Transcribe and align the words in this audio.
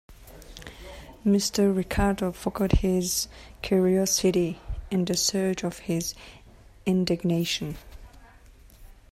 Mr. 1.23 1.77
Ricardo 1.77 2.31
forgot 2.31 2.79
his 2.79 3.27
curiosity 3.61 4.59
in 4.89 5.05
the 5.05 5.15
surge 5.15 5.61
of 5.63 5.77
his 5.77 6.15
indignation. 6.87 7.77